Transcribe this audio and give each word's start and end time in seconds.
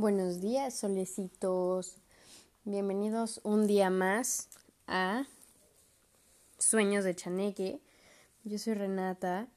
Buenos 0.00 0.40
días, 0.40 0.78
solecitos. 0.78 1.96
Bienvenidos 2.62 3.40
un 3.42 3.66
día 3.66 3.90
más 3.90 4.48
a 4.86 5.24
Sueños 6.56 7.02
de 7.02 7.16
Chaneque. 7.16 7.80
Yo 8.44 8.58
soy 8.58 8.74
Renata 8.74 9.48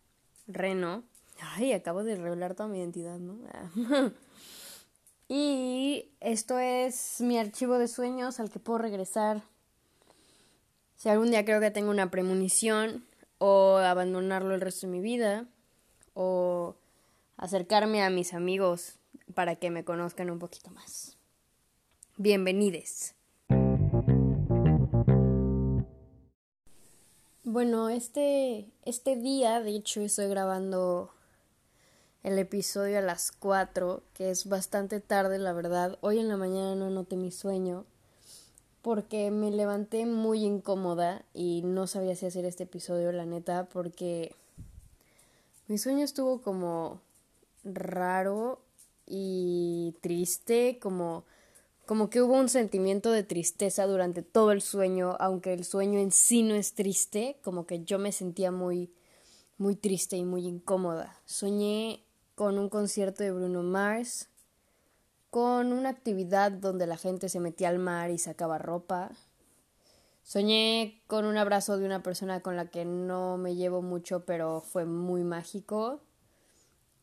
Reno. 0.47 1.03
Ay, 1.39 1.73
acabo 1.73 2.03
de 2.03 2.15
revelar 2.15 2.55
toda 2.55 2.69
mi 2.69 2.79
identidad, 2.79 3.19
¿no? 3.19 3.37
y 5.29 6.09
esto 6.21 6.57
es 6.57 7.21
mi 7.21 7.37
archivo 7.37 7.77
de 7.77 7.87
sueños 7.87 8.39
al 8.39 8.49
que 8.49 8.57
puedo 8.57 8.79
regresar 8.79 9.43
si 10.95 11.09
algún 11.09 11.29
día 11.29 11.45
creo 11.45 11.59
que 11.59 11.69
tengo 11.69 11.91
una 11.91 12.09
premonición 12.09 13.05
o 13.37 13.77
abandonarlo 13.77 14.55
el 14.55 14.61
resto 14.61 14.87
de 14.87 14.93
mi 14.93 15.01
vida 15.01 15.45
o 16.15 16.77
acercarme 17.37 18.01
a 18.01 18.09
mis 18.09 18.33
amigos 18.33 18.97
para 19.33 19.55
que 19.55 19.69
me 19.69 19.83
conozcan 19.83 20.29
un 20.29 20.39
poquito 20.39 20.71
más. 20.71 21.17
Bienvenides. 22.17 23.15
Bueno, 27.43 27.89
este, 27.89 28.69
este 28.83 29.15
día, 29.15 29.61
de 29.61 29.75
hecho, 29.75 30.01
estoy 30.01 30.27
grabando 30.27 31.11
el 32.23 32.37
episodio 32.37 32.99
a 32.99 33.01
las 33.01 33.31
4, 33.31 34.03
que 34.13 34.29
es 34.29 34.47
bastante 34.47 34.99
tarde, 34.99 35.39
la 35.39 35.53
verdad. 35.53 35.97
Hoy 36.01 36.19
en 36.19 36.27
la 36.27 36.37
mañana 36.37 36.75
no 36.75 36.89
noté 36.89 37.17
mi 37.17 37.31
sueño 37.31 37.85
porque 38.81 39.31
me 39.31 39.51
levanté 39.51 40.05
muy 40.05 40.43
incómoda 40.43 41.23
y 41.33 41.61
no 41.63 41.87
sabía 41.87 42.15
si 42.15 42.25
hacer 42.25 42.45
este 42.45 42.63
episodio, 42.63 43.11
la 43.11 43.25
neta, 43.25 43.65
porque 43.65 44.35
mi 45.67 45.77
sueño 45.77 46.03
estuvo 46.03 46.41
como 46.41 47.01
raro 47.63 48.59
y 49.05 49.95
triste, 50.01 50.79
como, 50.81 51.25
como 51.85 52.09
que 52.09 52.21
hubo 52.21 52.33
un 52.33 52.49
sentimiento 52.49 53.11
de 53.11 53.23
tristeza 53.23 53.85
durante 53.87 54.21
todo 54.21 54.51
el 54.51 54.61
sueño, 54.61 55.17
aunque 55.19 55.53
el 55.53 55.65
sueño 55.65 55.99
en 55.99 56.11
sí 56.11 56.43
no 56.43 56.55
es 56.55 56.73
triste, 56.73 57.37
como 57.43 57.65
que 57.65 57.83
yo 57.83 57.99
me 57.99 58.11
sentía 58.11 58.51
muy, 58.51 58.91
muy 59.57 59.75
triste 59.75 60.17
y 60.17 60.23
muy 60.23 60.45
incómoda. 60.45 61.19
Soñé 61.25 62.03
con 62.35 62.57
un 62.57 62.69
concierto 62.69 63.23
de 63.23 63.31
Bruno 63.31 63.63
Mars, 63.63 64.29
con 65.29 65.71
una 65.71 65.89
actividad 65.89 66.51
donde 66.51 66.87
la 66.87 66.97
gente 66.97 67.29
se 67.29 67.39
metía 67.39 67.69
al 67.69 67.79
mar 67.79 68.09
y 68.09 68.17
sacaba 68.17 68.57
ropa. 68.57 69.11
Soñé 70.23 71.01
con 71.07 71.25
un 71.25 71.37
abrazo 71.37 71.77
de 71.77 71.85
una 71.85 72.03
persona 72.03 72.41
con 72.41 72.55
la 72.55 72.69
que 72.69 72.85
no 72.85 73.37
me 73.37 73.55
llevo 73.55 73.81
mucho, 73.81 74.25
pero 74.25 74.61
fue 74.61 74.85
muy 74.85 75.23
mágico. 75.23 76.01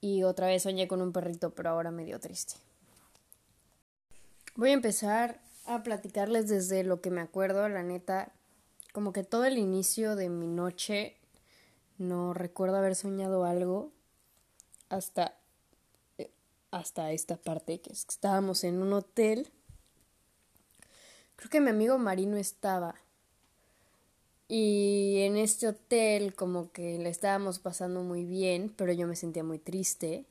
Y 0.00 0.22
otra 0.22 0.46
vez 0.46 0.62
soñé 0.62 0.86
con 0.88 1.02
un 1.02 1.12
perrito, 1.12 1.50
pero 1.50 1.70
ahora 1.70 1.90
me 1.90 2.04
dio 2.04 2.20
triste. 2.20 2.54
Voy 4.54 4.70
a 4.70 4.74
empezar 4.74 5.40
a 5.66 5.82
platicarles 5.82 6.48
desde 6.48 6.82
lo 6.82 7.00
que 7.00 7.10
me 7.10 7.20
acuerdo, 7.20 7.68
la 7.68 7.82
neta, 7.82 8.32
como 8.92 9.12
que 9.12 9.22
todo 9.22 9.44
el 9.44 9.58
inicio 9.58 10.16
de 10.16 10.28
mi 10.28 10.46
noche 10.46 11.16
no 11.98 12.32
recuerdo 12.32 12.76
haber 12.76 12.94
soñado 12.94 13.44
algo 13.44 13.92
hasta 14.88 15.34
eh, 16.16 16.30
hasta 16.70 17.12
esta 17.12 17.36
parte 17.36 17.80
que 17.80 17.92
estábamos 17.92 18.64
en 18.64 18.80
un 18.80 18.92
hotel. 18.92 19.50
Creo 21.36 21.50
que 21.50 21.60
mi 21.60 21.70
amigo 21.70 21.98
Marino 21.98 22.36
estaba 22.36 22.94
y 24.48 25.18
en 25.20 25.36
este 25.36 25.68
hotel 25.68 26.34
como 26.34 26.72
que 26.72 26.98
le 26.98 27.10
estábamos 27.10 27.58
pasando 27.58 28.02
muy 28.02 28.24
bien, 28.24 28.72
pero 28.74 28.92
yo 28.92 29.06
me 29.06 29.14
sentía 29.14 29.44
muy 29.44 29.58
triste. 29.58 30.24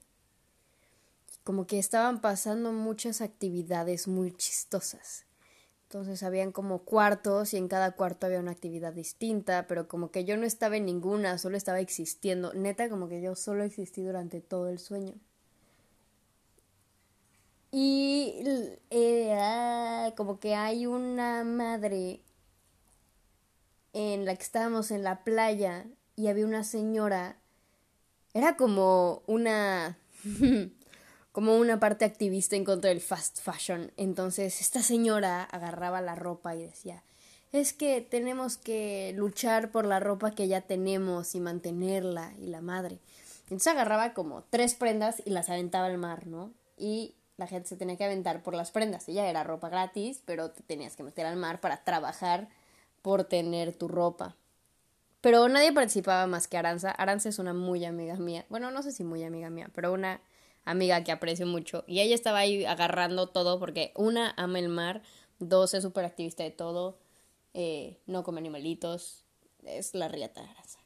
Como 1.44 1.68
que 1.68 1.78
estaban 1.78 2.20
pasando 2.20 2.74
muchas 2.74 3.22
actividades 3.22 4.08
muy 4.08 4.36
chistosas. 4.36 5.26
Entonces 5.84 6.24
habían 6.24 6.52
como 6.52 6.80
cuartos 6.80 7.54
y 7.54 7.58
en 7.58 7.70
cada 7.70 7.92
cuarto 7.92 8.26
había 8.26 8.42
una 8.42 8.52
actividad 8.52 8.92
distinta, 8.92 9.68
pero 9.68 9.88
como 9.88 10.12
que 10.12 10.26
yo 10.26 10.36
no 10.36 10.46
estaba 10.46 10.76
en 10.76 10.86
ninguna, 10.86 11.38
solo 11.38 11.56
estaba 11.56 11.80
existiendo. 11.80 12.54
Neta, 12.54 12.90
como 12.90 13.08
que 13.08 13.22
yo 13.22 13.36
solo 13.36 13.64
existí 13.64 14.02
durante 14.02 14.42
todo 14.42 14.68
el 14.68 14.80
sueño. 14.80 15.14
Y 17.72 18.44
eh, 18.90 19.38
ah, 19.40 20.14
como 20.18 20.40
que 20.40 20.56
hay 20.56 20.88
una 20.88 21.44
madre 21.44 22.22
en 23.98 24.26
la 24.26 24.36
que 24.36 24.44
estábamos 24.44 24.92
en 24.92 25.02
la 25.04 25.24
playa 25.24 25.88
y 26.16 26.28
había 26.28 26.46
una 26.46 26.64
señora, 26.64 27.38
era 28.36 28.56
como 28.56 29.24
una 29.26 29.98
como 31.32 31.58
una 31.58 31.80
parte 31.80 32.06
activista 32.06 32.56
en 32.56 32.64
contra 32.64 32.90
del 32.90 33.02
fast 33.02 33.40
fashion. 33.42 33.92
Entonces, 33.98 34.62
esta 34.62 34.84
señora 34.84 35.44
agarraba 35.44 36.00
la 36.02 36.14
ropa 36.14 36.56
y 36.56 36.62
decía, 36.62 37.04
"Es 37.52 37.74
que 37.74 38.02
tenemos 38.02 38.58
que 38.58 39.14
luchar 39.16 39.72
por 39.72 39.86
la 39.86 40.00
ropa 40.00 40.30
que 40.30 40.48
ya 40.48 40.62
tenemos 40.62 41.34
y 41.34 41.40
mantenerla 41.40 42.34
y 42.40 42.48
la 42.48 42.62
madre." 42.62 43.00
Entonces 43.46 43.68
agarraba 43.68 44.14
como 44.14 44.44
tres 44.44 44.76
prendas 44.76 45.24
y 45.26 45.32
las 45.32 45.50
aventaba 45.50 45.88
al 45.88 45.98
mar, 45.98 46.28
¿no? 46.28 46.54
Y 46.78 47.16
la 47.38 47.48
gente 47.48 47.70
se 47.70 47.78
tenía 47.78 47.98
que 47.98 48.06
aventar 48.06 48.44
por 48.44 48.54
las 48.54 48.70
prendas. 48.70 49.10
Ella 49.10 49.28
era 49.28 49.44
ropa 49.44 49.70
gratis, 49.70 50.22
pero 50.26 50.52
te 50.52 50.62
tenías 50.62 50.96
que 50.96 51.04
meter 51.04 51.26
al 51.26 51.38
mar 51.38 51.62
para 51.62 51.84
trabajar 51.84 52.50
por 53.08 53.24
tener 53.24 53.72
tu 53.72 53.88
ropa. 53.88 54.36
Pero 55.22 55.48
nadie 55.48 55.72
participaba 55.72 56.28
más 56.28 56.50
que 56.50 56.58
Aranza. 56.58 56.92
Aranza 56.92 57.30
es 57.30 57.40
una 57.40 57.54
muy 57.54 57.86
amiga 57.86 58.18
mía. 58.18 58.46
Bueno, 58.50 58.70
no 58.70 58.84
sé 58.84 58.92
si 58.92 59.06
muy 59.06 59.24
amiga 59.24 59.50
mía, 59.50 59.70
pero 59.74 59.94
una 59.94 60.20
amiga 60.66 61.02
que 61.06 61.14
aprecio 61.14 61.48
mucho. 61.48 61.86
Y 61.88 62.02
ella 62.02 62.16
estaba 62.16 62.40
ahí 62.40 62.66
agarrando 62.66 63.30
todo 63.30 63.62
porque 63.62 63.94
una 63.96 64.34
ama 64.36 64.60
el 64.60 64.68
mar, 64.68 65.04
dos 65.40 65.74
es 65.74 65.84
súper 65.84 66.04
activista 66.04 66.44
de 66.44 66.52
todo, 66.52 66.98
eh, 67.54 67.98
no 68.08 68.26
come 68.26 68.40
animalitos, 68.40 69.24
es 69.64 69.96
la 69.96 70.10
riata 70.10 70.42
de 70.42 70.50
Aranza. 70.50 70.80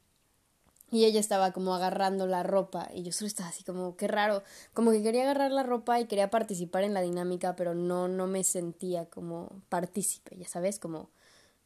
Y 0.92 1.06
ella 1.06 1.20
estaba 1.20 1.54
como 1.54 1.74
agarrando 1.74 2.28
la 2.28 2.44
ropa 2.44 2.88
y 2.94 3.02
yo 3.02 3.12
solo 3.14 3.30
estaba 3.30 3.50
así 3.50 3.64
como, 3.64 3.98
qué 3.98 4.08
raro, 4.08 4.44
como 4.76 4.92
que 4.92 5.02
quería 5.02 5.24
agarrar 5.24 5.52
la 5.52 5.64
ropa 5.64 6.00
y 6.00 6.06
quería 6.06 6.30
participar 6.30 6.84
en 6.84 6.94
la 6.94 7.02
dinámica, 7.02 7.56
pero 7.56 7.74
no, 7.74 8.08
no 8.08 8.28
me 8.28 8.44
sentía 8.44 9.06
como 9.06 9.64
partícipe, 9.70 10.38
ya 10.38 10.48
sabes, 10.48 10.78
como 10.78 11.10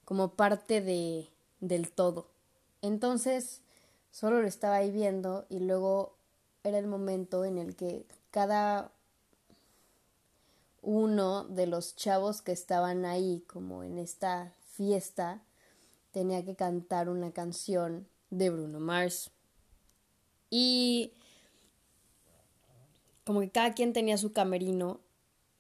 como 0.05 0.35
parte 0.35 0.81
de, 0.81 1.27
del 1.59 1.91
todo. 1.91 2.27
Entonces, 2.81 3.61
solo 4.11 4.41
lo 4.41 4.47
estaba 4.47 4.75
ahí 4.75 4.91
viendo 4.91 5.45
y 5.49 5.59
luego 5.59 6.16
era 6.63 6.77
el 6.79 6.88
momento 6.88 7.43
en 7.45 7.57
el 7.57 7.75
que 7.75 8.05
cada 8.31 8.91
uno 10.81 11.43
de 11.45 11.66
los 11.67 11.95
chavos 11.95 12.41
que 12.41 12.51
estaban 12.51 13.05
ahí, 13.05 13.43
como 13.47 13.83
en 13.83 13.97
esta 13.97 14.53
fiesta, 14.71 15.41
tenía 16.11 16.45
que 16.45 16.55
cantar 16.55 17.09
una 17.09 17.31
canción 17.31 18.07
de 18.29 18.51
Bruno 18.51 18.79
Mars. 18.79 19.31
Y 20.49 21.13
como 23.25 23.41
que 23.41 23.49
cada 23.49 23.73
quien 23.73 23.93
tenía 23.93 24.17
su 24.17 24.31
camerino 24.31 24.99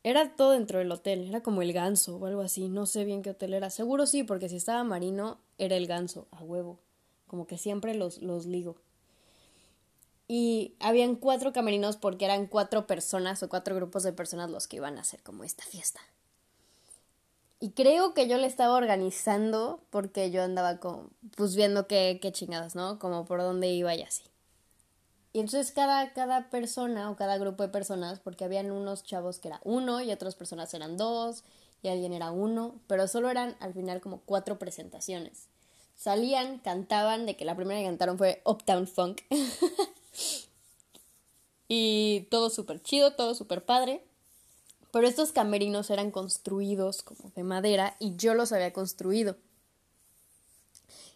era 0.05 0.35
todo 0.35 0.51
dentro 0.51 0.77
del 0.77 0.91
hotel, 0.91 1.27
era 1.27 1.41
como 1.41 1.63
el 1.63 1.73
ganso 1.73 2.17
o 2.17 2.27
algo 2.27 2.41
así, 2.41 2.69
no 2.69 2.85
sé 2.85 3.05
bien 3.05 3.23
qué 3.23 3.31
hotel 3.31 3.55
era. 3.55 3.71
Seguro 3.71 4.05
sí, 4.05 4.23
porque 4.23 4.49
si 4.49 4.57
estaba 4.57 4.83
marino, 4.83 5.39
era 5.57 5.75
el 5.77 5.87
ganso, 5.87 6.27
a 6.29 6.43
huevo. 6.43 6.77
Como 7.25 7.47
que 7.47 7.57
siempre 7.57 7.95
los, 7.95 8.21
los 8.21 8.45
ligo. 8.45 8.75
Y 10.27 10.75
habían 10.79 11.15
cuatro 11.15 11.53
camerinos 11.53 11.97
porque 11.97 12.25
eran 12.25 12.45
cuatro 12.45 12.85
personas 12.85 13.41
o 13.41 13.49
cuatro 13.49 13.75
grupos 13.75 14.03
de 14.03 14.13
personas 14.13 14.51
los 14.51 14.67
que 14.67 14.75
iban 14.75 14.99
a 14.99 15.01
hacer 15.01 15.23
como 15.23 15.43
esta 15.43 15.63
fiesta. 15.63 16.01
Y 17.59 17.71
creo 17.71 18.13
que 18.13 18.27
yo 18.27 18.37
le 18.37 18.45
estaba 18.45 18.75
organizando 18.75 19.81
porque 19.89 20.29
yo 20.29 20.43
andaba 20.43 20.77
como, 20.77 21.09
pues 21.35 21.55
viendo 21.55 21.87
qué, 21.87 22.19
qué 22.21 22.31
chingadas, 22.31 22.75
¿no? 22.75 22.99
Como 22.99 23.25
por 23.25 23.41
dónde 23.41 23.69
iba 23.69 23.95
y 23.95 24.03
así. 24.03 24.21
Y 25.35 25.41
entonces 25.41 25.73
cada, 25.73 26.13
cada 26.13 26.49
persona 26.49 27.11
o 27.11 27.17
cada 27.17 27.37
grupo 27.37 27.61
de 27.61 27.67
personas, 27.67 28.21
porque 28.21 28.45
habían 28.45 28.71
unos 28.71 29.03
chavos 29.03 29.37
que 29.37 29.49
era 29.49 29.59
uno 29.65 29.99
y 29.99 30.09
otras 30.13 30.33
personas 30.33 30.73
eran 30.73 30.95
dos 30.95 31.43
y 31.83 31.89
alguien 31.89 32.13
era 32.13 32.31
uno, 32.31 32.79
pero 32.87 33.05
solo 33.09 33.29
eran 33.29 33.57
al 33.59 33.73
final 33.73 33.99
como 33.99 34.21
cuatro 34.21 34.57
presentaciones. 34.57 35.49
Salían, 35.93 36.59
cantaban, 36.59 37.25
de 37.25 37.35
que 37.35 37.43
la 37.43 37.53
primera 37.53 37.81
que 37.81 37.85
cantaron 37.85 38.17
fue 38.17 38.41
Uptown 38.45 38.87
Funk. 38.87 39.23
y 41.67 42.29
todo 42.31 42.49
súper 42.49 42.81
chido, 42.81 43.11
todo 43.11 43.35
súper 43.35 43.65
padre. 43.65 44.05
Pero 44.93 45.05
estos 45.05 45.33
camerinos 45.33 45.89
eran 45.89 46.11
construidos 46.11 47.03
como 47.03 47.29
de 47.35 47.43
madera 47.43 47.97
y 47.99 48.15
yo 48.15 48.35
los 48.35 48.53
había 48.53 48.71
construido 48.71 49.35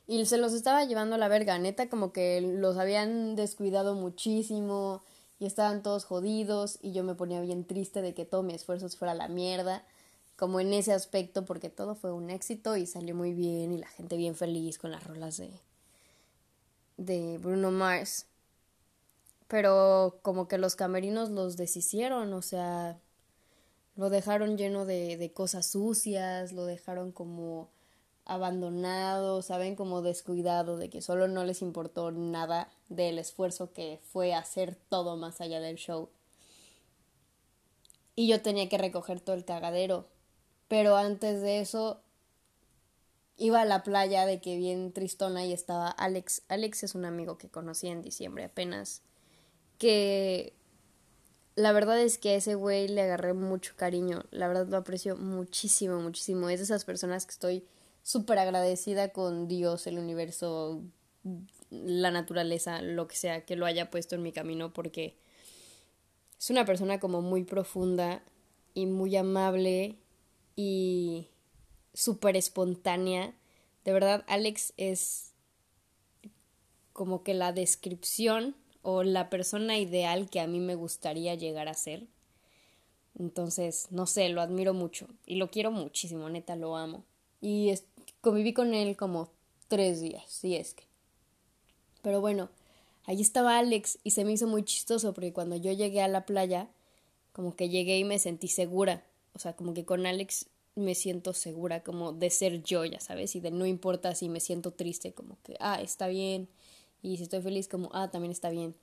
y 0.10 0.26
se 0.26 0.38
los 0.40 0.54
estaba 0.54 0.86
llevando 0.86 1.18
la 1.18 1.28
verga, 1.28 1.60
neta, 1.60 1.88
como 1.88 2.12
que 2.12 2.42
los 2.42 2.78
habían 2.78 3.36
descuidado 3.36 3.94
muchísimo 3.96 5.04
y 5.40 5.46
estaban 5.46 5.84
todos 5.84 6.04
jodidos 6.06 6.80
y 6.82 6.94
yo 6.94 7.04
me 7.04 7.14
ponía 7.16 7.42
bien 7.42 7.64
triste 7.64 8.02
de 8.02 8.16
que 8.16 8.26
todo 8.26 8.42
mi 8.44 8.56
esfuerzo 8.56 8.90
fuera 8.90 9.14
la 9.14 9.28
mierda, 9.28 9.86
como 10.36 10.60
en 10.60 10.74
ese 10.74 10.94
aspecto, 10.94 11.46
porque 11.46 11.70
todo 11.70 11.94
fue 11.96 12.12
un 12.12 12.32
éxito 12.32 12.76
y 12.76 12.88
salió 12.88 13.14
muy 13.14 13.34
bien 13.34 13.72
y 13.72 13.78
la 13.78 13.88
gente 13.88 14.18
bien 14.18 14.36
feliz 14.36 14.80
con 14.80 14.92
las 14.92 15.04
rolas 15.06 15.38
de, 15.38 15.52
de 16.98 17.38
Bruno 17.40 17.72
Mars. 17.72 18.26
Pero 19.48 20.20
como 20.22 20.48
que 20.48 20.58
los 20.58 20.76
camerinos 20.76 21.30
los 21.30 21.58
deshicieron, 21.58 22.34
o 22.34 22.42
sea, 22.42 23.00
Lo 23.96 24.10
dejaron 24.10 24.58
lleno 24.58 24.86
de, 24.86 25.18
de 25.18 25.32
cosas 25.34 25.68
sucias, 25.68 26.54
lo 26.54 26.66
dejaron 26.66 27.12
como 27.12 27.70
abandonado, 28.30 29.42
saben, 29.42 29.76
como 29.76 30.04
descuidado, 30.04 30.78
de 30.78 30.90
que 30.90 31.02
solo 31.02 31.28
no 31.28 31.44
les 31.44 31.64
importó 31.64 32.12
nada 32.12 32.70
del 32.88 33.18
esfuerzo 33.18 33.74
que 33.74 34.00
fue 34.04 34.36
hacer 34.36 34.76
todo 34.76 35.18
más 35.18 35.42
allá 35.42 35.60
del 35.60 35.78
show. 35.78 36.10
Y 38.16 38.28
yo 38.28 38.42
tenía 38.42 38.70
que 38.70 38.78
recoger 38.78 39.20
todo 39.20 39.36
el 39.36 39.46
cagadero. 39.46 40.06
Pero 40.68 40.96
antes 40.96 41.42
de 41.42 41.60
eso, 41.60 42.02
iba 43.36 43.62
a 43.62 43.66
la 43.66 43.82
playa 43.82 44.28
de 44.28 44.40
que 44.40 44.58
bien 44.58 44.94
tristona 44.94 45.44
y 45.46 45.52
estaba 45.52 45.90
Alex. 45.90 46.44
Alex 46.50 46.84
es 46.84 46.94
un 46.94 47.06
amigo 47.06 47.40
que 47.40 47.50
conocí 47.50 47.88
en 47.88 48.04
diciembre 48.04 48.44
apenas. 48.44 49.02
Que 49.80 50.54
la 51.56 51.72
verdad 51.72 52.00
es 52.00 52.20
que 52.20 52.30
a 52.30 52.36
ese 52.36 52.54
güey 52.54 52.88
le 52.88 53.02
agarré 53.02 53.34
mucho 53.34 53.74
cariño. 53.76 54.24
La 54.30 54.48
verdad 54.48 54.68
lo 54.68 54.78
aprecio 54.78 55.18
muchísimo, 55.18 56.00
muchísimo. 56.00 56.50
Es 56.50 56.60
de 56.60 56.66
esas 56.66 56.86
personas 56.86 57.26
que 57.26 57.32
estoy 57.32 57.66
súper 58.10 58.40
agradecida 58.40 59.10
con 59.10 59.48
Dios, 59.48 59.86
el 59.86 60.00
universo, 60.00 60.82
la 61.70 62.10
naturaleza, 62.10 62.82
lo 62.82 63.08
que 63.08 63.16
sea 63.16 63.46
que 63.46 63.56
lo 63.56 63.68
haya 63.68 63.92
puesto 63.92 64.16
en 64.16 64.24
mi 64.24 64.32
camino 64.32 64.74
porque 64.74 65.16
es 66.40 66.50
una 66.50 66.66
persona 66.66 67.00
como 67.00 67.22
muy 67.22 67.44
profunda 67.44 68.24
y 68.74 68.88
muy 68.88 69.16
amable 69.16 69.96
y 70.56 71.28
súper 71.94 72.36
espontánea. 72.36 73.36
De 73.86 73.94
verdad, 73.94 74.26
Alex 74.28 74.74
es 74.78 75.34
como 76.94 77.22
que 77.22 77.36
la 77.36 77.54
descripción 77.54 78.56
o 78.82 79.04
la 79.04 79.30
persona 79.30 79.78
ideal 79.78 80.32
que 80.32 80.40
a 80.40 80.48
mí 80.48 80.60
me 80.60 80.74
gustaría 80.74 81.36
llegar 81.36 81.68
a 81.68 81.76
ser. 81.76 82.08
Entonces, 83.20 83.86
no 83.92 84.08
sé, 84.08 84.30
lo 84.30 84.42
admiro 84.42 84.74
mucho 84.74 85.06
y 85.28 85.36
lo 85.36 85.52
quiero 85.52 85.70
muchísimo, 85.70 86.28
neta, 86.28 86.56
lo 86.56 86.76
amo. 86.76 87.06
Y 87.42 87.70
conviví 88.22 88.54
con 88.54 88.74
él 88.74 88.96
como 88.96 89.30
tres 89.68 90.02
días, 90.02 90.24
si 90.28 90.56
es 90.56 90.74
que. 90.74 90.84
Pero 92.02 92.22
bueno, 92.22 92.50
ahí 93.06 93.22
estaba 93.22 93.58
Alex 93.58 94.00
y 94.04 94.12
se 94.12 94.26
me 94.26 94.32
hizo 94.32 94.48
muy 94.48 94.64
chistoso 94.64 95.14
porque 95.14 95.34
cuando 95.34 95.56
yo 95.56 95.72
llegué 95.72 96.02
a 96.02 96.08
la 96.08 96.26
playa, 96.26 96.70
como 97.34 97.56
que 97.56 97.70
llegué 97.70 97.98
y 97.98 98.04
me 98.04 98.20
sentí 98.20 98.48
segura. 98.48 99.04
O 99.34 99.40
sea, 99.40 99.56
como 99.56 99.74
que 99.74 99.86
con 99.86 100.06
Alex 100.06 100.48
me 100.76 100.96
siento 100.96 101.34
segura, 101.34 101.84
como 101.84 102.14
de 102.14 102.30
ser 102.30 102.64
yo, 102.64 102.86
ya 102.86 103.00
sabes, 103.00 103.36
y 103.36 103.40
de 103.42 103.52
no 103.52 103.66
importa 103.66 104.16
si 104.16 104.30
me 104.30 104.40
siento 104.40 104.72
triste, 104.72 105.14
como 105.14 105.38
que, 105.44 105.56
ah, 105.60 105.82
está 105.82 106.08
bien. 106.08 106.48
Y 107.02 107.18
si 107.18 107.24
estoy 107.24 107.42
feliz, 107.42 107.68
como, 107.68 107.90
ah, 107.94 108.10
también 108.12 108.32
está 108.32 108.50
bien. 108.50 108.76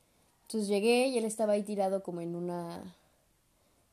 Entonces 0.42 0.68
llegué 0.68 1.08
y 1.08 1.18
él 1.18 1.24
estaba 1.24 1.54
ahí 1.54 1.62
tirado 1.62 2.02
como 2.02 2.20
en 2.20 2.36
una 2.36 2.96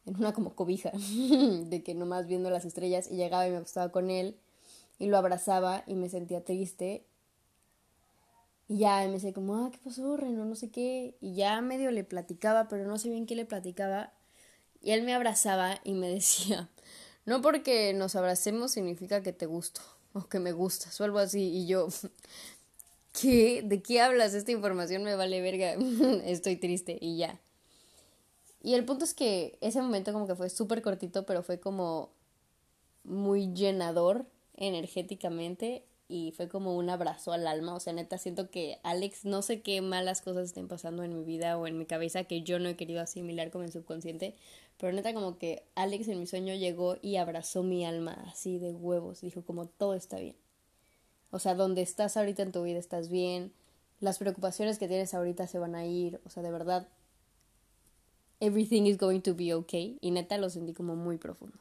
en 0.06 0.18
una 0.18 0.34
como 0.34 0.54
cobija 0.54 0.92
de 0.94 1.82
que 1.84 1.96
nomás 1.96 2.28
viendo 2.28 2.50
las 2.50 2.66
estrellas 2.66 3.10
y 3.10 3.16
llegaba 3.16 3.48
y 3.48 3.52
me 3.52 3.60
gustaba 3.60 3.92
con 3.92 4.12
él 4.12 4.36
y 5.00 5.08
lo 5.08 5.18
abrazaba 5.18 5.84
y 5.88 5.96
me 5.96 6.10
sentía 6.10 6.44
triste. 6.44 7.06
Y 8.68 8.80
ya 8.80 9.02
me 9.06 9.14
decía 9.14 9.34
como, 9.34 9.56
ah, 9.56 9.70
¿qué 9.72 9.78
pasó, 9.84 10.16
Reno? 10.18 10.46
No 10.46 10.56
sé 10.56 10.70
qué. 10.72 11.16
Y 11.22 11.36
ya 11.36 11.62
medio 11.62 11.92
le 11.92 12.04
platicaba, 12.04 12.68
pero 12.68 12.86
no 12.86 12.98
sé 12.98 13.10
bien 13.10 13.26
qué 13.26 13.36
le 13.36 13.46
platicaba. 13.46 14.14
Y 14.82 14.92
él 14.92 15.04
me 15.04 15.14
abrazaba 15.14 15.80
y 15.84 15.94
me 15.94 16.10
decía, 16.14 16.70
no 17.26 17.42
porque 17.42 17.94
nos 17.94 18.16
abracemos 18.16 18.72
significa 18.72 19.22
que 19.24 19.34
te 19.34 19.46
gusto 19.46 19.82
o 20.14 20.28
que 20.28 20.40
me 20.40 20.52
gustas 20.52 21.00
o 21.00 21.04
algo 21.04 21.20
así. 21.20 21.42
Y 21.42 21.68
yo, 21.68 21.88
¿qué? 23.22 23.62
¿De 23.64 23.82
qué 23.82 24.02
hablas? 24.02 24.34
Esta 24.34 24.52
información 24.52 25.04
me 25.04 25.16
vale 25.16 25.42
verga. 25.42 25.74
Estoy 26.26 26.56
triste 26.56 26.98
y 27.02 27.18
ya. 27.18 27.40
Y 28.62 28.76
el 28.76 28.86
punto 28.86 29.04
es 29.04 29.14
que 29.14 29.58
ese 29.60 29.82
momento 29.82 30.14
como 30.14 30.26
que 30.26 30.36
fue 30.36 30.50
súper 30.50 30.82
cortito, 30.82 31.26
pero 31.26 31.44
fue 31.44 31.60
como 31.60 32.12
muy 33.04 33.54
llenador 33.54 34.26
energéticamente 34.56 35.86
y 36.08 36.32
fue 36.32 36.48
como 36.48 36.76
un 36.76 36.90
abrazo 36.90 37.32
al 37.32 37.48
alma. 37.48 37.74
O 37.74 37.80
sea, 37.80 37.94
neta, 37.94 38.18
siento 38.18 38.50
que 38.50 38.80
Alex, 38.84 39.26
no 39.26 39.42
sé 39.42 39.62
qué 39.62 39.82
malas 39.82 40.22
cosas 40.22 40.46
estén 40.46 40.68
pasando 40.68 41.04
en 41.04 41.16
mi 41.18 41.24
vida 41.24 41.58
o 41.58 41.68
en 41.68 41.78
mi 41.78 41.86
cabeza 41.86 42.26
que 42.26 42.44
yo 42.44 42.60
no 42.60 42.70
he 42.70 42.76
querido 42.76 43.02
asimilar 43.02 43.52
con 43.52 43.64
el 43.64 43.72
subconsciente, 43.72 44.36
pero 44.78 44.94
neta 44.94 45.14
como 45.14 45.38
que 45.38 45.64
Alex 45.76 46.08
en 46.10 46.20
mi 46.20 46.28
sueño 46.28 46.54
llegó 46.56 46.98
y 47.02 47.16
abrazó 47.16 47.64
mi 47.64 47.86
alma 47.86 48.24
así 48.28 48.60
de 48.60 48.74
huevos. 48.74 49.22
Dijo 49.22 49.44
como 49.44 49.68
todo 49.68 49.96
está 49.96 50.20
bien. 50.20 50.36
O 51.32 51.40
sea, 51.40 51.56
donde 51.56 51.82
estás 51.82 52.16
ahorita 52.16 52.44
en 52.44 52.52
tu 52.52 52.64
vida 52.64 52.78
estás 52.78 53.10
bien. 53.10 53.54
Las 54.00 54.20
preocupaciones 54.20 54.78
que 54.78 54.88
tienes 54.88 55.14
ahorita 55.14 55.48
se 55.48 55.58
van 55.58 55.74
a 55.74 55.86
ir. 55.86 56.22
O 56.26 56.30
sea, 56.30 56.44
de 56.44 56.52
verdad, 56.52 56.88
everything 58.40 58.84
is 58.84 58.98
going 58.98 59.22
to 59.22 59.34
be 59.34 59.54
okay. 59.54 59.98
Y 60.02 60.12
neta 60.12 60.38
lo 60.38 60.50
sentí 60.50 60.74
como 60.74 60.96
muy 60.96 61.18
profundo. 61.18 61.58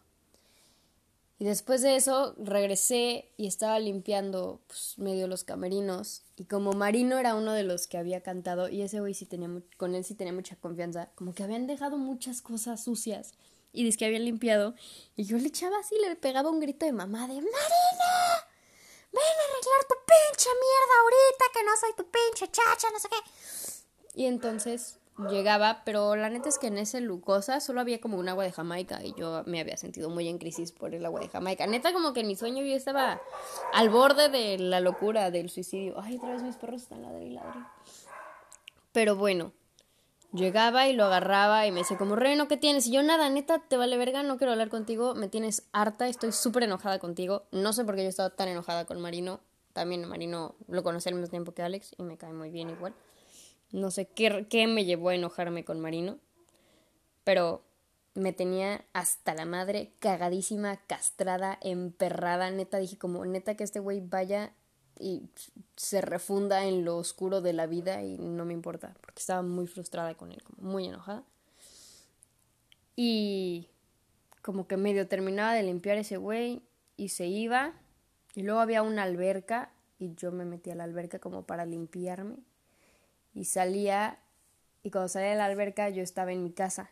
Y 1.42 1.44
después 1.44 1.82
de 1.82 1.96
eso 1.96 2.36
regresé 2.38 3.32
y 3.36 3.48
estaba 3.48 3.80
limpiando 3.80 4.60
pues, 4.68 4.96
medio 4.96 5.26
los 5.26 5.42
camerinos. 5.42 6.22
Y 6.36 6.44
como 6.44 6.72
Marino 6.72 7.18
era 7.18 7.34
uno 7.34 7.52
de 7.52 7.64
los 7.64 7.88
que 7.88 7.98
había 7.98 8.20
cantado, 8.20 8.68
y 8.68 8.82
ese 8.82 9.00
güey 9.00 9.12
sí 9.12 9.26
tenía, 9.26 9.48
con 9.76 9.96
él 9.96 10.04
sí 10.04 10.14
tenía 10.14 10.32
mucha 10.32 10.54
confianza, 10.54 11.10
como 11.16 11.34
que 11.34 11.42
habían 11.42 11.66
dejado 11.66 11.98
muchas 11.98 12.42
cosas 12.42 12.84
sucias. 12.84 13.32
Y 13.72 13.82
dice 13.82 13.98
que 13.98 14.04
habían 14.04 14.24
limpiado. 14.24 14.76
Y 15.16 15.24
yo 15.24 15.36
le 15.36 15.48
echaba 15.48 15.80
así, 15.80 15.96
le 15.98 16.14
pegaba 16.14 16.48
un 16.48 16.60
grito 16.60 16.86
de 16.86 16.92
mamá 16.92 17.22
de 17.22 17.34
Marina, 17.34 17.50
ven 19.10 19.22
a 19.24 19.44
arreglar 19.44 19.82
tu 19.88 19.96
pinche 20.06 20.48
mierda 20.48 20.94
ahorita, 21.02 21.44
que 21.54 21.64
no 21.64 21.72
soy 21.80 21.92
tu 21.96 22.04
pinche 22.08 22.52
chacha, 22.52 22.86
no 22.92 23.00
sé 23.00 23.08
qué. 23.08 24.20
Y 24.22 24.26
entonces 24.26 25.00
llegaba, 25.18 25.82
pero 25.84 26.16
la 26.16 26.30
neta 26.30 26.48
es 26.48 26.58
que 26.58 26.68
en 26.68 26.78
ese 26.78 27.00
Lucosa 27.00 27.60
solo 27.60 27.80
había 27.80 28.00
como 28.00 28.18
un 28.18 28.28
agua 28.28 28.44
de 28.44 28.52
Jamaica 28.52 29.04
y 29.04 29.14
yo 29.14 29.42
me 29.46 29.60
había 29.60 29.76
sentido 29.76 30.10
muy 30.10 30.28
en 30.28 30.38
crisis 30.38 30.72
por 30.72 30.94
el 30.94 31.04
agua 31.04 31.20
de 31.20 31.28
Jamaica. 31.28 31.66
Neta 31.66 31.92
como 31.92 32.12
que 32.12 32.20
en 32.20 32.28
mi 32.28 32.36
sueño 32.36 32.64
yo 32.64 32.74
estaba 32.74 33.20
al 33.72 33.90
borde 33.90 34.28
de 34.28 34.58
la 34.58 34.80
locura 34.80 35.30
del 35.30 35.50
suicidio. 35.50 36.00
Ay, 36.00 36.16
otra 36.16 36.32
vez 36.32 36.42
mis 36.42 36.56
perros 36.56 36.82
están 36.82 37.02
ladri 37.02 37.34
y 37.34 37.40
Pero 38.92 39.16
bueno, 39.16 39.52
llegaba 40.32 40.88
y 40.88 40.94
lo 40.94 41.04
agarraba 41.04 41.66
y 41.66 41.72
me 41.72 41.80
decía 41.80 41.98
como, 41.98 42.16
Reno, 42.16 42.48
¿qué 42.48 42.56
tienes? 42.56 42.86
Y 42.86 42.92
yo 42.92 43.02
nada, 43.02 43.28
neta, 43.28 43.58
te 43.58 43.76
vale 43.76 43.96
verga, 43.98 44.22
no 44.22 44.38
quiero 44.38 44.52
hablar 44.52 44.70
contigo, 44.70 45.14
me 45.14 45.28
tienes 45.28 45.68
harta, 45.72 46.08
estoy 46.08 46.32
súper 46.32 46.64
enojada 46.64 46.98
contigo. 46.98 47.44
No 47.52 47.72
sé 47.72 47.84
por 47.84 47.96
qué 47.96 48.02
yo 48.02 48.08
estaba 48.08 48.30
tan 48.30 48.48
enojada 48.48 48.86
con 48.86 49.00
Marino. 49.00 49.40
También 49.72 50.06
Marino 50.06 50.54
lo 50.68 50.82
conocí 50.82 51.08
al 51.08 51.14
mismo 51.14 51.30
tiempo 51.30 51.52
que 51.52 51.62
Alex 51.62 51.94
y 51.96 52.02
me 52.02 52.18
cae 52.18 52.32
muy 52.32 52.50
bien 52.50 52.68
igual. 52.68 52.94
No 53.72 53.90
sé 53.90 54.06
qué, 54.06 54.46
qué 54.48 54.66
me 54.66 54.84
llevó 54.84 55.08
a 55.08 55.14
enojarme 55.14 55.64
con 55.64 55.80
Marino, 55.80 56.18
pero 57.24 57.62
me 58.14 58.32
tenía 58.32 58.84
hasta 58.92 59.34
la 59.34 59.46
madre, 59.46 59.92
cagadísima, 59.98 60.76
castrada, 60.86 61.58
emperrada, 61.62 62.50
neta, 62.50 62.78
dije 62.78 62.98
como, 62.98 63.24
neta 63.24 63.54
que 63.56 63.64
este 63.64 63.80
güey 63.80 64.00
vaya 64.00 64.52
y 65.00 65.22
se 65.76 66.02
refunda 66.02 66.66
en 66.66 66.84
lo 66.84 66.98
oscuro 66.98 67.40
de 67.40 67.54
la 67.54 67.66
vida 67.66 68.02
y 68.02 68.18
no 68.18 68.44
me 68.44 68.52
importa, 68.52 68.94
porque 69.00 69.20
estaba 69.20 69.42
muy 69.42 69.66
frustrada 69.66 70.14
con 70.14 70.32
él, 70.32 70.42
como 70.42 70.70
muy 70.70 70.86
enojada. 70.86 71.24
Y 72.94 73.68
como 74.42 74.66
que 74.66 74.76
medio 74.76 75.08
terminaba 75.08 75.54
de 75.54 75.62
limpiar 75.62 75.96
ese 75.96 76.18
güey 76.18 76.62
y 76.98 77.08
se 77.08 77.26
iba, 77.26 77.72
y 78.34 78.42
luego 78.42 78.60
había 78.60 78.82
una 78.82 79.04
alberca 79.04 79.72
y 79.98 80.14
yo 80.14 80.32
me 80.32 80.44
metí 80.44 80.70
a 80.70 80.74
la 80.74 80.84
alberca 80.84 81.18
como 81.18 81.44
para 81.46 81.64
limpiarme 81.64 82.36
y 83.34 83.44
salía 83.44 84.18
y 84.82 84.90
cuando 84.90 85.08
salía 85.08 85.30
de 85.30 85.36
la 85.36 85.46
alberca 85.46 85.88
yo 85.90 86.02
estaba 86.02 86.32
en 86.32 86.42
mi 86.42 86.52
casa. 86.52 86.90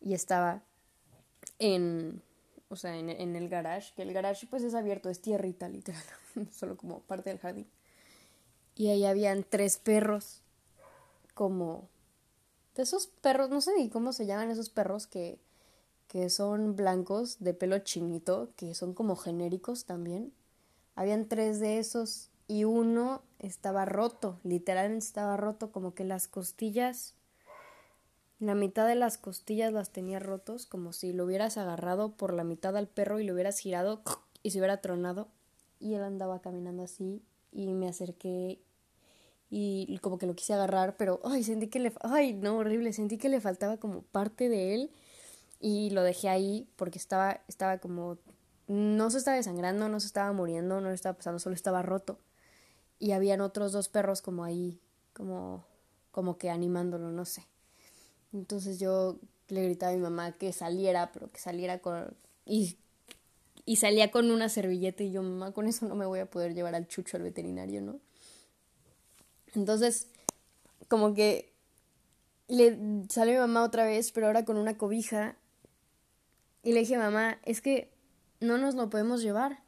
Y 0.00 0.14
estaba 0.14 0.62
en 1.58 2.22
o 2.68 2.76
sea 2.76 2.96
en, 2.96 3.10
en, 3.10 3.36
el 3.36 3.48
garage 3.48 3.92
que 3.94 4.02
el 4.02 4.12
garage 4.12 4.46
pues 4.46 4.62
es 4.62 4.74
abierto 4.74 5.10
es 5.10 5.20
tierrita 5.20 5.68
literal 5.68 6.02
solo 6.50 6.76
como 6.76 7.00
parte 7.00 7.30
del 7.30 7.38
jardín. 7.38 7.66
Y 8.74 8.88
ahí 8.88 9.04
habían 9.04 9.44
tres 9.44 9.78
perros 9.78 10.42
como 11.34 11.88
de 12.74 12.82
esos 12.82 13.06
perros 13.06 13.50
no 13.50 13.60
sé 13.60 13.72
ni 13.76 13.88
cómo 13.88 14.12
se 14.12 14.26
llaman 14.26 14.50
esos 14.50 14.70
perros 14.70 15.06
que 15.06 15.38
que 16.08 16.30
son 16.30 16.76
blancos 16.76 17.38
de 17.40 17.54
pelo 17.54 17.78
chinito 17.78 18.50
que 18.56 18.74
son 18.74 18.94
como 18.94 19.16
genéricos 19.16 19.84
también. 19.84 20.32
Habían 20.94 21.26
tres 21.26 21.60
de 21.60 21.78
esos 21.78 22.30
y 22.46 22.64
uno 22.64 23.22
estaba 23.44 23.84
roto, 23.84 24.38
literalmente 24.42 25.04
estaba 25.04 25.36
roto, 25.36 25.70
como 25.70 25.94
que 25.94 26.04
las 26.04 26.28
costillas, 26.28 27.14
la 28.40 28.54
mitad 28.54 28.86
de 28.88 28.94
las 28.94 29.18
costillas 29.18 29.72
las 29.72 29.90
tenía 29.90 30.18
rotos, 30.18 30.66
como 30.66 30.92
si 30.92 31.12
lo 31.12 31.24
hubieras 31.24 31.58
agarrado 31.58 32.12
por 32.12 32.32
la 32.32 32.44
mitad 32.44 32.76
al 32.76 32.88
perro 32.88 33.20
y 33.20 33.24
lo 33.24 33.34
hubieras 33.34 33.58
girado 33.58 34.02
y 34.42 34.50
se 34.50 34.58
hubiera 34.58 34.80
tronado. 34.80 35.28
Y 35.78 35.94
él 35.94 36.02
andaba 36.02 36.40
caminando 36.40 36.82
así 36.82 37.22
y 37.52 37.72
me 37.74 37.88
acerqué 37.88 38.60
y 39.50 39.98
como 39.98 40.18
que 40.18 40.26
lo 40.26 40.34
quise 40.34 40.52
agarrar, 40.52 40.96
pero 40.96 41.20
ay, 41.22 41.44
sentí 41.44 41.68
que 41.68 41.78
le 41.78 41.92
ay, 42.00 42.32
no, 42.32 42.56
horrible, 42.56 42.92
sentí 42.92 43.18
que 43.18 43.28
le 43.28 43.40
faltaba 43.40 43.76
como 43.76 44.02
parte 44.02 44.48
de 44.48 44.74
él 44.74 44.90
y 45.60 45.90
lo 45.90 46.02
dejé 46.02 46.28
ahí 46.28 46.66
porque 46.74 46.98
estaba 46.98 47.40
estaba 47.46 47.78
como 47.78 48.18
no 48.66 49.10
se 49.10 49.18
estaba 49.18 49.36
desangrando, 49.36 49.88
no 49.88 50.00
se 50.00 50.08
estaba 50.08 50.32
muriendo, 50.32 50.80
no 50.80 50.88
le 50.88 50.94
estaba 50.94 51.16
pasando, 51.16 51.38
solo 51.38 51.54
estaba 51.54 51.82
roto 51.82 52.18
y 53.04 53.12
habían 53.12 53.42
otros 53.42 53.72
dos 53.72 53.90
perros 53.90 54.22
como 54.22 54.44
ahí, 54.44 54.80
como, 55.12 55.62
como 56.10 56.38
que 56.38 56.48
animándolo, 56.48 57.10
no 57.10 57.26
sé. 57.26 57.46
Entonces 58.32 58.78
yo 58.78 59.18
le 59.48 59.62
gritaba 59.62 59.92
a 59.92 59.94
mi 59.94 60.00
mamá 60.00 60.32
que 60.32 60.54
saliera, 60.54 61.12
pero 61.12 61.30
que 61.30 61.38
saliera 61.38 61.80
con... 61.80 62.16
Y, 62.46 62.78
y 63.66 63.76
salía 63.76 64.10
con 64.10 64.30
una 64.30 64.48
servilleta 64.48 65.02
y 65.02 65.12
yo, 65.12 65.22
mamá, 65.22 65.52
con 65.52 65.68
eso 65.68 65.86
no 65.86 65.94
me 65.96 66.06
voy 66.06 66.20
a 66.20 66.30
poder 66.30 66.54
llevar 66.54 66.74
al 66.74 66.88
chucho 66.88 67.18
al 67.18 67.24
veterinario, 67.24 67.82
¿no? 67.82 68.00
Entonces, 69.54 70.08
como 70.88 71.12
que 71.12 71.52
le 72.48 73.04
salió 73.10 73.34
mi 73.34 73.40
mamá 73.40 73.64
otra 73.64 73.84
vez, 73.84 74.12
pero 74.12 74.28
ahora 74.28 74.46
con 74.46 74.56
una 74.56 74.78
cobija. 74.78 75.36
Y 76.62 76.72
le 76.72 76.80
dije, 76.80 76.96
mamá, 76.96 77.38
es 77.44 77.60
que 77.60 77.92
no 78.40 78.56
nos 78.56 78.74
lo 78.76 78.88
podemos 78.88 79.20
llevar. 79.20 79.62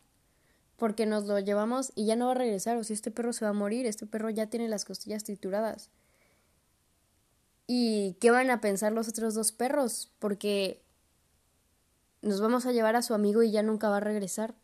Porque 0.76 1.06
nos 1.06 1.24
lo 1.24 1.38
llevamos 1.38 1.92
y 1.94 2.06
ya 2.06 2.16
no 2.16 2.26
va 2.26 2.32
a 2.32 2.36
regresar. 2.36 2.76
O 2.76 2.84
si 2.84 2.92
este 2.92 3.10
perro 3.10 3.32
se 3.32 3.44
va 3.44 3.50
a 3.50 3.54
morir, 3.54 3.86
este 3.86 4.06
perro 4.06 4.30
ya 4.30 4.46
tiene 4.46 4.68
las 4.68 4.84
costillas 4.84 5.24
trituradas. 5.24 5.90
¿Y 7.66 8.14
qué 8.20 8.30
van 8.30 8.50
a 8.50 8.60
pensar 8.60 8.92
los 8.92 9.08
otros 9.08 9.34
dos 9.34 9.52
perros? 9.52 10.12
Porque 10.18 10.82
nos 12.22 12.40
vamos 12.40 12.66
a 12.66 12.72
llevar 12.72 12.96
a 12.96 13.02
su 13.02 13.14
amigo 13.14 13.42
y 13.42 13.50
ya 13.50 13.62
nunca 13.62 13.88
va 13.88 13.98
a 13.98 14.00
regresar. 14.00 14.54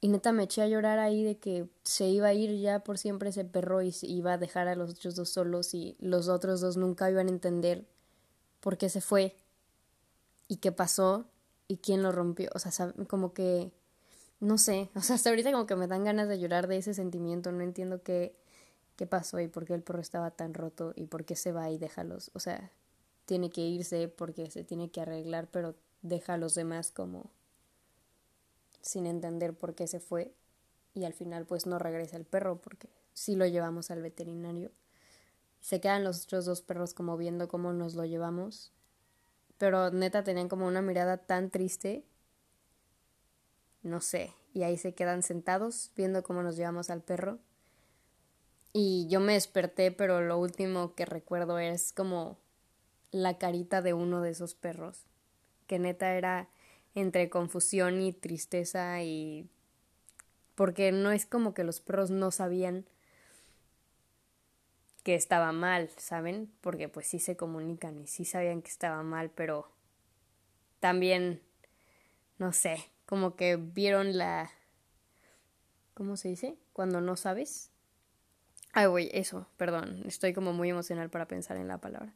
Y 0.00 0.08
neta 0.08 0.30
me 0.30 0.44
eché 0.44 0.62
a 0.62 0.68
llorar 0.68 1.00
ahí 1.00 1.24
de 1.24 1.38
que 1.38 1.68
se 1.82 2.06
iba 2.06 2.28
a 2.28 2.34
ir 2.34 2.60
ya 2.60 2.80
por 2.80 2.98
siempre 2.98 3.30
ese 3.30 3.44
perro 3.44 3.82
y 3.82 3.92
iba 4.02 4.34
a 4.34 4.38
dejar 4.38 4.68
a 4.68 4.76
los 4.76 4.90
otros 4.90 5.16
dos 5.16 5.30
solos 5.30 5.74
y 5.74 5.96
los 5.98 6.28
otros 6.28 6.60
dos 6.60 6.76
nunca 6.76 7.10
iban 7.10 7.26
a 7.26 7.30
entender 7.30 7.84
por 8.60 8.78
qué 8.78 8.88
se 8.88 9.00
fue 9.00 9.36
y 10.46 10.56
qué 10.56 10.70
pasó 10.70 11.26
y 11.66 11.78
quién 11.78 12.02
lo 12.02 12.12
rompió. 12.12 12.50
O 12.54 12.58
sea, 12.60 12.94
como 13.08 13.32
que, 13.32 13.72
no 14.40 14.58
sé, 14.58 14.90
o 14.94 15.00
sea, 15.00 15.16
hasta 15.16 15.30
ahorita 15.30 15.52
como 15.52 15.66
que 15.66 15.76
me 15.76 15.86
dan 15.86 16.04
ganas 16.04 16.28
de 16.28 16.38
llorar 16.38 16.66
de 16.68 16.78
ese 16.78 16.94
sentimiento, 16.94 17.52
no 17.52 17.62
entiendo 17.62 18.02
qué, 18.02 18.36
qué 18.96 19.06
pasó 19.06 19.40
y 19.40 19.48
por 19.48 19.64
qué 19.64 19.74
el 19.74 19.82
perro 19.82 20.00
estaba 20.00 20.30
tan 20.30 20.54
roto 20.54 20.92
y 20.96 21.06
por 21.06 21.24
qué 21.24 21.36
se 21.36 21.52
va 21.52 21.70
y 21.70 21.78
déjalos. 21.78 22.30
O 22.34 22.40
sea, 22.40 22.72
tiene 23.26 23.50
que 23.50 23.60
irse 23.62 24.08
porque 24.08 24.50
se 24.50 24.64
tiene 24.64 24.90
que 24.90 25.00
arreglar, 25.00 25.48
pero 25.50 25.74
deja 26.02 26.34
a 26.34 26.38
los 26.38 26.54
demás 26.54 26.90
como 26.92 27.30
sin 28.80 29.06
entender 29.06 29.54
por 29.54 29.74
qué 29.74 29.86
se 29.86 30.00
fue 30.00 30.32
y 30.94 31.04
al 31.04 31.12
final 31.12 31.46
pues 31.46 31.66
no 31.66 31.78
regresa 31.78 32.16
el 32.16 32.24
perro 32.24 32.60
porque 32.60 32.88
sí 33.12 33.36
lo 33.36 33.46
llevamos 33.46 33.90
al 33.90 34.02
veterinario. 34.02 34.70
Se 35.60 35.80
quedan 35.80 36.04
los 36.04 36.24
otros 36.24 36.44
dos 36.44 36.62
perros 36.62 36.94
como 36.94 37.16
viendo 37.16 37.48
cómo 37.48 37.72
nos 37.72 37.94
lo 37.94 38.04
llevamos, 38.04 38.72
pero 39.58 39.90
neta 39.90 40.24
tenían 40.24 40.48
como 40.48 40.66
una 40.66 40.82
mirada 40.82 41.18
tan 41.18 41.50
triste, 41.50 42.04
no 43.88 44.00
sé, 44.00 44.34
y 44.54 44.62
ahí 44.62 44.76
se 44.76 44.94
quedan 44.94 45.22
sentados 45.22 45.90
viendo 45.96 46.22
cómo 46.22 46.42
nos 46.42 46.56
llevamos 46.56 46.90
al 46.90 47.02
perro. 47.02 47.38
Y 48.72 49.08
yo 49.08 49.20
me 49.20 49.32
desperté, 49.32 49.90
pero 49.90 50.20
lo 50.20 50.38
último 50.38 50.94
que 50.94 51.04
recuerdo 51.04 51.58
es 51.58 51.92
como 51.92 52.38
la 53.10 53.38
carita 53.38 53.82
de 53.82 53.94
uno 53.94 54.20
de 54.20 54.30
esos 54.30 54.54
perros, 54.54 55.06
que 55.66 55.78
neta 55.78 56.14
era 56.14 56.48
entre 56.94 57.30
confusión 57.30 58.00
y 58.00 58.12
tristeza 58.12 59.02
y 59.02 59.48
porque 60.54 60.90
no 60.92 61.12
es 61.12 61.24
como 61.24 61.54
que 61.54 61.64
los 61.64 61.80
perros 61.80 62.10
no 62.10 62.30
sabían 62.30 62.84
que 65.04 65.14
estaba 65.14 65.52
mal, 65.52 65.88
¿saben? 65.96 66.52
Porque 66.60 66.88
pues 66.88 67.06
sí 67.06 67.18
se 67.18 67.36
comunican 67.36 67.98
y 68.00 68.06
sí 68.06 68.24
sabían 68.24 68.60
que 68.62 68.68
estaba 68.68 69.02
mal, 69.02 69.30
pero 69.30 69.70
también, 70.80 71.40
no 72.38 72.52
sé, 72.52 72.90
como 73.08 73.36
que 73.36 73.56
vieron 73.56 74.18
la... 74.18 74.50
¿Cómo 75.94 76.18
se 76.18 76.28
dice? 76.28 76.58
Cuando 76.74 77.00
no 77.00 77.16
sabes. 77.16 77.70
Ay, 78.74 78.84
güey, 78.84 79.08
eso, 79.14 79.48
perdón, 79.56 80.02
estoy 80.04 80.34
como 80.34 80.52
muy 80.52 80.68
emocional 80.68 81.08
para 81.08 81.26
pensar 81.26 81.56
en 81.56 81.68
la 81.68 81.78
palabra. 81.78 82.12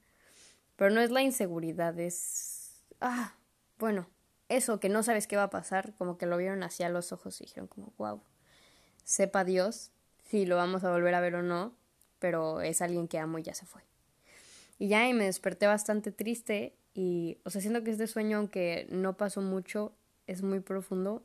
Pero 0.77 0.91
no 0.91 1.01
es 1.01 1.11
la 1.11 1.23
inseguridad, 1.23 1.99
es... 1.99 2.85
Ah, 3.01 3.37
bueno, 3.79 4.07
eso 4.51 4.81
que 4.81 4.91
no 4.91 5.03
sabes 5.03 5.27
qué 5.27 5.37
va 5.37 5.45
a 5.45 5.51
pasar, 5.51 5.95
como 5.97 6.19
que 6.19 6.27
lo 6.27 6.37
vieron 6.37 6.63
hacia 6.63 6.91
los 6.91 7.11
ojos 7.11 7.41
y 7.41 7.45
dijeron 7.45 7.69
como, 7.69 7.95
wow, 7.97 8.21
sepa 9.03 9.45
Dios 9.45 9.93
si 10.29 10.45
lo 10.45 10.57
vamos 10.57 10.85
a 10.85 10.91
volver 10.91 11.15
a 11.15 11.21
ver 11.21 11.37
o 11.37 11.43
no, 11.43 11.75
pero 12.19 12.61
es 12.61 12.83
alguien 12.83 13.09
que 13.09 13.19
amo 13.19 13.39
y 13.39 13.45
ya 13.45 13.55
se 13.55 13.65
fue. 13.65 13.81
Y 14.79 14.89
ya 14.89 15.09
y 15.09 15.15
me 15.15 15.25
desperté 15.25 15.67
bastante 15.67 16.13
triste 16.13 16.77
y, 16.93 17.39
o 17.45 17.51
sea, 17.51 17.63
siento 17.63 17.83
que 17.83 17.93
este 17.93 18.07
sueño, 18.07 18.37
aunque 18.37 18.87
no 18.91 19.17
pasó 19.17 19.41
mucho, 19.41 19.95
es 20.27 20.43
muy 20.43 20.61
profundo 20.61 21.23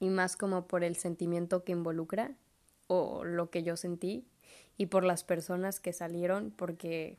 y 0.00 0.10
más 0.10 0.36
como 0.36 0.66
por 0.66 0.84
el 0.84 0.96
sentimiento 0.96 1.64
que 1.64 1.72
involucra 1.72 2.36
o 2.88 3.24
lo 3.24 3.50
que 3.50 3.62
yo 3.62 3.76
sentí 3.76 4.26
y 4.76 4.86
por 4.86 5.04
las 5.04 5.24
personas 5.24 5.80
que 5.80 5.92
salieron 5.92 6.50
porque 6.50 7.18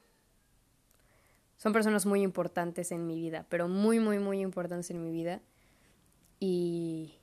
son 1.58 1.72
personas 1.72 2.06
muy 2.06 2.22
importantes 2.22 2.92
en 2.92 3.08
mi 3.08 3.16
vida, 3.16 3.46
pero 3.50 3.68
muy, 3.68 4.00
muy, 4.00 4.20
muy 4.20 4.42
importantes 4.42 4.90
en 4.92 5.02
mi 5.02 5.12
vida. 5.12 5.42
Y 6.40 7.16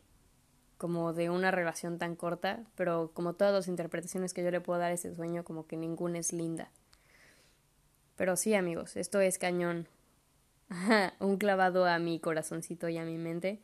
como 0.78 1.12
de 1.12 1.28
una 1.28 1.50
relación 1.50 1.98
tan 1.98 2.16
corta, 2.16 2.64
pero 2.74 3.10
como 3.12 3.34
todas 3.34 3.52
las 3.52 3.68
interpretaciones 3.68 4.32
que 4.32 4.42
yo 4.42 4.50
le 4.50 4.62
puedo 4.62 4.78
dar 4.78 4.92
a 4.92 4.94
ese 4.94 5.14
sueño, 5.14 5.44
como 5.44 5.66
que 5.66 5.76
ninguna 5.76 6.18
es 6.18 6.32
linda. 6.32 6.70
Pero 8.16 8.34
sí, 8.36 8.54
amigos, 8.54 8.96
esto 8.96 9.20
es 9.20 9.36
cañón. 9.36 9.88
Un 11.18 11.36
clavado 11.36 11.86
a 11.86 11.98
mi 11.98 12.20
corazoncito 12.20 12.88
y 12.88 12.98
a 12.98 13.04
mi 13.04 13.18
mente. 13.18 13.60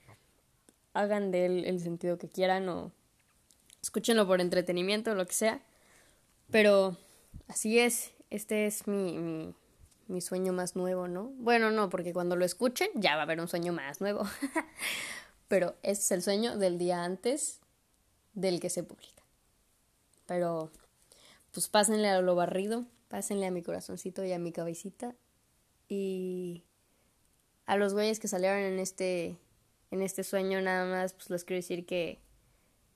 Hagan 0.92 1.30
de 1.30 1.46
él 1.46 1.64
el 1.64 1.80
sentido 1.80 2.18
que 2.18 2.28
quieran 2.28 2.68
o 2.68 2.92
escúchenlo 3.82 4.26
por 4.26 4.40
entretenimiento 4.40 5.14
lo 5.14 5.26
que 5.26 5.34
sea. 5.34 5.60
Pero 6.50 6.96
así 7.48 7.78
es, 7.78 8.12
este 8.30 8.66
es 8.66 8.86
mi, 8.86 9.18
mi, 9.18 9.54
mi 10.08 10.20
sueño 10.20 10.52
más 10.52 10.76
nuevo, 10.76 11.08
¿no? 11.08 11.32
Bueno, 11.38 11.70
no, 11.70 11.88
porque 11.88 12.12
cuando 12.12 12.36
lo 12.36 12.44
escuchen 12.44 12.88
ya 12.94 13.14
va 13.14 13.22
a 13.22 13.25
haber 13.25 13.40
un 13.40 13.48
sueño 13.48 13.72
más 13.72 14.00
nuevo. 14.00 14.25
Pero 15.48 15.76
ese 15.82 16.02
es 16.02 16.10
el 16.12 16.22
sueño 16.22 16.58
del 16.58 16.78
día 16.78 17.04
antes 17.04 17.60
del 18.34 18.60
que 18.60 18.70
se 18.70 18.82
publica. 18.82 19.22
Pero, 20.26 20.70
pues 21.52 21.68
pásenle 21.68 22.08
a 22.08 22.20
lo 22.20 22.34
barrido, 22.34 22.84
pásenle 23.08 23.46
a 23.46 23.50
mi 23.50 23.62
corazoncito 23.62 24.25
y 24.25 24.32
a 24.32 24.38
mi 24.38 24.52
cabecita. 24.52 25.14
Y 25.88 26.64
a 27.66 27.76
los 27.76 27.94
güeyes 27.94 28.20
que 28.20 28.28
salieron 28.28 28.58
en 28.61 28.78
este, 28.78 29.37
en 29.90 30.02
este 30.02 30.25
sueño, 30.25 30.61
nada 30.61 30.87
más, 30.87 31.12
pues 31.12 31.30
les 31.30 31.44
quiero 31.44 31.58
decir 31.58 31.85
que, 31.85 32.20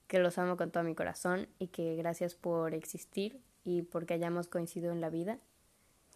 que 0.06 0.18
los 0.18 0.38
amo 0.38 0.56
con 0.56 0.70
todo 0.70 0.82
mi 0.84 0.94
corazón 0.94 1.48
y 1.58 1.68
que 1.68 1.96
gracias 1.96 2.34
por 2.34 2.74
existir 2.74 3.40
y 3.64 3.82
porque 3.82 4.14
hayamos 4.14 4.48
coincidido 4.48 4.92
en 4.92 5.00
la 5.00 5.10
vida 5.10 5.38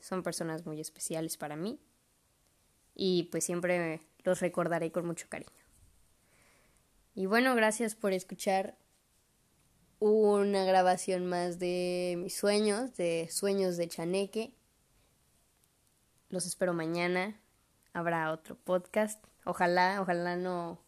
son 0.01 0.23
personas 0.23 0.67
muy 0.67 0.81
especiales 0.81 1.37
para 1.37 1.57
mí 1.57 1.79
y 2.95 3.25
pues 3.25 3.45
siempre 3.45 4.01
los 4.23 4.41
recordaré 4.41 4.93
con 4.93 5.07
mucho 5.07 5.27
cariño. 5.29 5.51
Y 7.15 7.27
bueno, 7.27 7.55
gracias 7.55 7.95
por 7.95 8.13
escuchar 8.13 8.77
una 10.01 10.65
grabación 10.65 11.27
más 11.27 11.59
de 11.59 12.17
mis 12.19 12.37
sueños, 12.37 12.97
de 12.97 13.29
sueños 13.31 13.77
de 13.77 13.89
Chaneque. 13.89 14.53
Los 16.29 16.47
espero 16.47 16.75
mañana. 16.75 17.41
Habrá 17.95 18.31
otro 18.31 18.57
podcast. 18.57 19.25
Ojalá, 19.47 20.03
ojalá 20.03 20.37
no, 20.37 20.79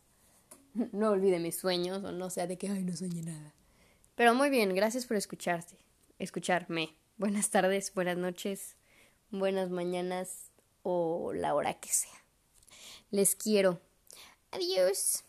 no 0.92 1.10
olvide 1.10 1.38
mis 1.38 1.58
sueños 1.58 2.04
o 2.04 2.12
no 2.12 2.28
sea 2.28 2.46
de 2.46 2.58
que 2.58 2.68
ay 2.68 2.84
no 2.84 2.94
soñé 2.94 3.22
nada. 3.22 3.54
Pero 4.14 4.34
muy 4.34 4.50
bien, 4.50 4.74
gracias 4.74 5.06
por 5.06 5.16
escucharte, 5.16 5.78
escucharme. 6.18 6.94
Buenas 7.16 7.48
tardes, 7.48 7.94
buenas 7.94 8.18
noches 8.18 8.76
buenas 9.30 9.70
mañanas 9.70 10.50
o 10.82 11.32
la 11.32 11.54
hora 11.54 11.74
que 11.74 11.88
sea. 11.88 12.24
Les 13.10 13.34
quiero. 13.34 13.80
Adiós. 14.50 15.24